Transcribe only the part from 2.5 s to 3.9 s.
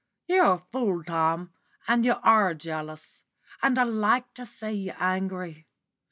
jealous. And I